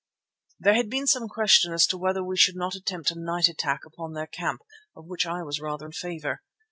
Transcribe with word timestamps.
There 0.59 0.73
had 0.73 0.89
been 0.89 1.05
some 1.05 1.27
question 1.27 1.71
as 1.73 1.85
to 1.85 1.95
whether 1.95 2.23
we 2.23 2.35
should 2.35 2.55
not 2.55 2.73
attempt 2.73 3.11
a 3.11 3.15
night 3.19 3.47
attack 3.47 3.85
upon 3.85 4.13
their 4.13 4.25
camp, 4.25 4.63
of 4.95 5.05
which 5.05 5.27
I 5.27 5.43
was 5.43 5.61
rather 5.61 5.85
in 5.85 5.91
favour. 5.91 6.41